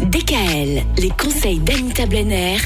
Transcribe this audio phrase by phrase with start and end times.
[0.00, 2.56] DKL, les conseils d'Anita Blenner,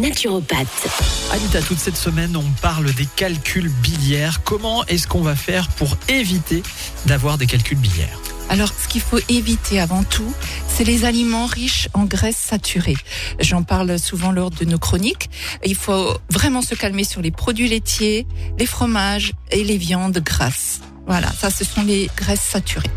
[0.00, 0.86] naturopathe.
[1.32, 4.44] Anita, toute cette semaine, on parle des calculs biliaires.
[4.44, 6.62] Comment est-ce qu'on va faire pour éviter
[7.06, 10.32] d'avoir des calculs biliaires alors, ce qu'il faut éviter avant tout,
[10.68, 12.96] c'est les aliments riches en graisses saturées.
[13.40, 15.28] J'en parle souvent lors de nos chroniques.
[15.64, 18.24] Il faut vraiment se calmer sur les produits laitiers,
[18.56, 20.78] les fromages et les viandes grasses.
[21.08, 22.90] Voilà, ça, ce sont les graisses saturées.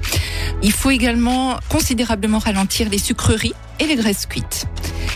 [0.62, 4.66] Il faut également considérablement ralentir les sucreries et les graisses cuites.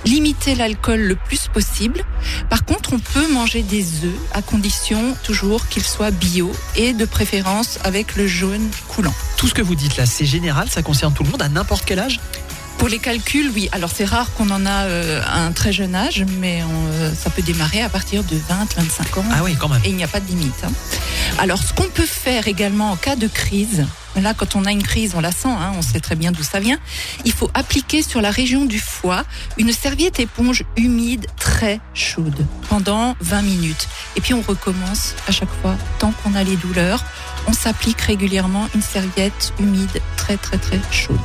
[0.05, 2.03] Limiter l'alcool le plus possible.
[2.49, 7.05] Par contre, on peut manger des œufs à condition toujours qu'ils soient bio et de
[7.05, 9.13] préférence avec le jaune coulant.
[9.37, 11.83] Tout ce que vous dites là, c'est général, ça concerne tout le monde à n'importe
[11.85, 12.19] quel âge?
[12.77, 13.69] Pour les calculs, oui.
[13.71, 17.29] Alors c'est rare qu'on en a euh, à un très jeune âge, mais euh, ça
[17.29, 19.25] peut démarrer à partir de 20, 25 ans.
[19.31, 19.81] Ah oui, quand même.
[19.85, 20.65] Et il n'y a pas de limite.
[20.65, 20.71] Hein.
[21.37, 23.85] Alors ce qu'on peut faire également en cas de crise,
[24.21, 26.43] Là, quand on a une crise, on la sent, hein, on sait très bien d'où
[26.43, 26.77] ça vient.
[27.25, 29.23] Il faut appliquer sur la région du foie
[29.57, 33.87] une serviette éponge humide très chaude pendant 20 minutes.
[34.15, 37.03] Et puis on recommence à chaque fois, tant qu'on a les douleurs,
[37.47, 41.19] on s'applique régulièrement une serviette humide très très très chaude.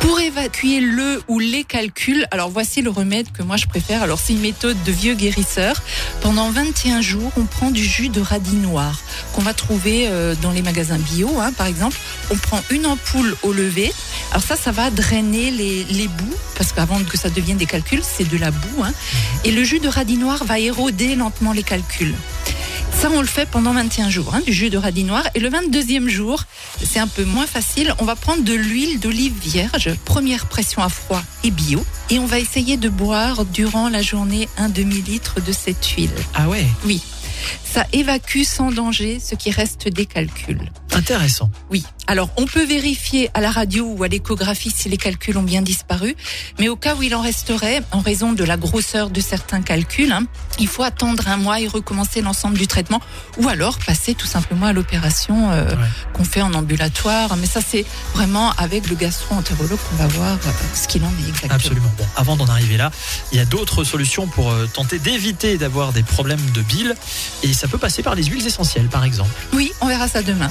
[0.00, 4.02] Pour évacuer le ou les calculs, alors voici le remède que moi je préfère.
[4.02, 5.82] Alors c'est une méthode de vieux guérisseur.
[6.20, 9.00] Pendant 21 jours, on prend du jus de radis noir
[9.34, 11.96] qu'on va trouver euh, dans les magasins bio, hein, par exemple.
[12.30, 13.92] On prend une ampoule au lever.
[14.30, 18.02] Alors ça, ça va drainer les, les boues, parce qu'avant que ça devienne des calculs,
[18.02, 18.82] c'est de la boue.
[18.82, 18.92] Hein.
[19.44, 22.14] Et le jus de radis noir va éroder lentement les calculs.
[23.00, 25.22] Ça, on le fait pendant 21 jours, hein, du jus de radis noir.
[25.34, 26.44] Et le 22e jour,
[26.84, 27.94] c'est un peu moins facile.
[27.98, 31.82] On va prendre de l'huile d'olive vierge, première pression à froid et bio.
[32.10, 36.10] Et on va essayer de boire durant la journée un demi-litre de cette huile.
[36.34, 36.66] Ah ouais?
[36.84, 37.02] Oui.
[37.64, 40.70] Ça évacue sans danger ce qui reste des calculs.
[41.00, 41.50] Intéressant.
[41.70, 41.82] Oui.
[42.06, 45.62] Alors, on peut vérifier à la radio ou à l'échographie si les calculs ont bien
[45.62, 46.14] disparu,
[46.58, 50.12] mais au cas où il en resterait, en raison de la grosseur de certains calculs,
[50.12, 50.24] hein,
[50.58, 53.00] il faut attendre un mois et recommencer l'ensemble du traitement,
[53.38, 55.74] ou alors passer tout simplement à l'opération euh,
[56.12, 57.36] qu'on fait en ambulatoire.
[57.36, 61.28] Mais ça, c'est vraiment avec le gastro-entérologue qu'on va voir euh, ce qu'il en est
[61.28, 61.54] exactement.
[61.54, 61.92] Absolument.
[61.96, 62.90] Bon, avant d'en arriver là,
[63.32, 66.94] il y a d'autres solutions pour euh, tenter d'éviter d'avoir des problèmes de bile,
[67.42, 69.30] et ça peut passer par les huiles essentielles, par exemple.
[69.54, 70.50] Oui, on verra ça demain.